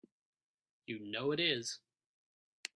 You 0.87 0.97
know 0.97 1.31
it 1.31 1.39
is! 1.39 1.77